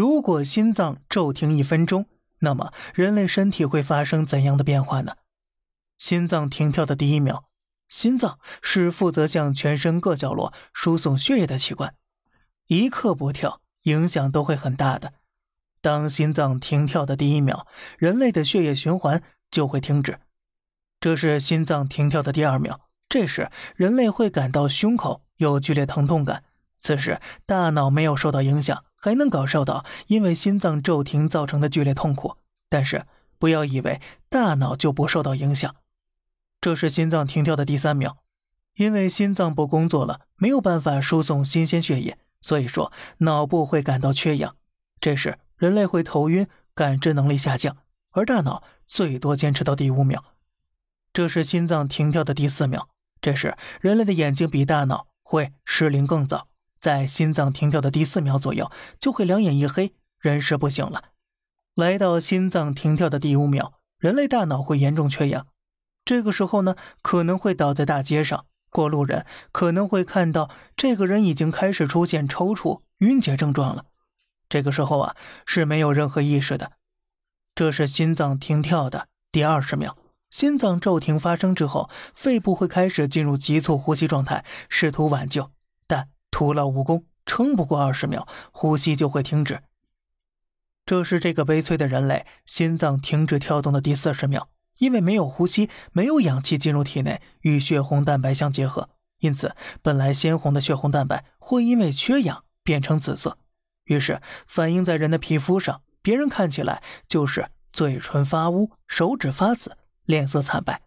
[0.00, 2.06] 如果心脏骤停一分钟，
[2.38, 5.12] 那么人类身体会发生怎样的变化呢？
[5.98, 7.44] 心脏停跳的第一秒，
[7.86, 11.94] 心脏是负责向全身各角落输送血液的器官，
[12.68, 15.12] 一刻不跳，影响都会很大的。
[15.82, 17.66] 当心脏停跳的第一秒，
[17.98, 20.18] 人类的血液循环就会停止。
[20.98, 26.44] 这是心脏停跳的第二秒，这时人类会感到胸口有剧烈疼痛感，
[26.80, 32.36] 此时大脑没有受到影响，还能感受到因为心脏骤停造成的剧烈痛苦。
[32.68, 33.06] 但是
[33.40, 35.74] 不要以为大脑就不受到影响。
[36.60, 38.18] 这是心脏停跳的第三秒，
[38.76, 44.54] 因为心脏不工作了，没有办法输送新鲜血液，所以说脑部会感到缺氧。
[45.00, 47.78] 这时人类会头晕，感知能力下降，
[48.12, 50.22] 而大脑最多坚持到第五秒。
[51.12, 52.90] 这是心脏停跳的第四秒，
[53.20, 56.46] 这时人类的眼睛比大脑会失灵更早，
[56.80, 61.04] 在心脏停跳的第四秒左右就会两眼一黑，人事不省了。
[61.74, 65.46] 来到心脏停跳的第五秒，人类大脑会严重缺氧。
[66.04, 73.84] 这个时候呢，可能会倒在大街上，过路人可能会看到这个人已经开始出现抽搐、晕厥症状了。
[74.48, 75.14] 这个时候啊，
[75.46, 76.72] 是没有任何意识的。
[77.54, 79.96] 这是心脏停跳的第二十秒，
[80.30, 85.50] 心脏骤停发生之后，肺部会开始进入急促呼吸状态，试图挽救，
[86.40, 89.60] 徒劳无功，撑不过二十秒，呼吸就会停止。
[90.86, 94.48] 这是这个悲催的人类心脏停止跳动的第四十秒。
[94.78, 103.36] 因为没有呼吸，没有氧气进入体内与血红蛋白相结合，因此本来鲜红的血红蛋白会因为缺氧变成紫色，
[103.84, 110.80] 于是反映在人的皮肤上，别人看起来就是嘴唇发乌、手指发紫、脸色惨白。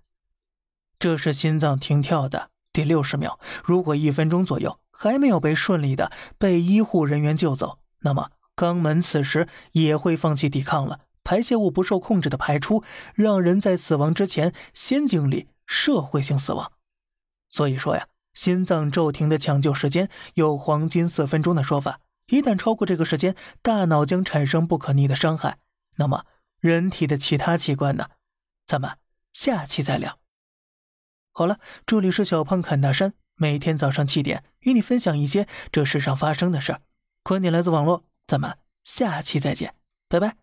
[0.98, 11.02] 这是心脏停跳的第六十秒，如果一分钟左右还没有被顺利的被医护人员救走，那么肛门此时也会放弃抵抗了。
[11.26, 16.72] 排泄物不受控制的排出，让人在死亡之前先经历社会性死亡。
[17.50, 22.00] 所以说呀，心脏骤停的抢救时间有黄金四分钟的说法。
[22.28, 25.58] 一旦超过这个时间，大脑将产生不可逆的伤害。
[25.98, 26.26] 那么，
[26.62, 28.08] 人体的其他器官呢？
[28.66, 28.92] 咱们
[29.34, 30.18] 下期再聊。
[31.34, 36.82] 好了，这里是小胖侃大山，每天早上七点与你分享一些这世上发生的事儿。
[37.24, 39.74] 观点来自网络，咱们下期再见，
[40.10, 40.43] 拜拜。